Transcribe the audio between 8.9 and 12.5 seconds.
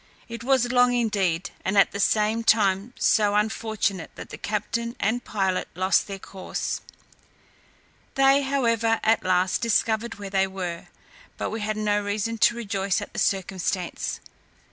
at last discovered where they were, but we had no reason